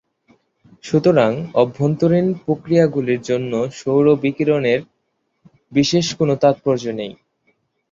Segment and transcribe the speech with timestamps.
[0.83, 1.31] সুতরাং
[1.53, 4.79] অভ্যন্তরীণ প্রক্রিয়াগুলির জন্য সৌর বিকিরণের
[5.71, 7.11] বিশেষ কোন তাৎপর্য নেই।